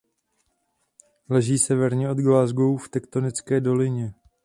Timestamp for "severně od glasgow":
1.59-2.77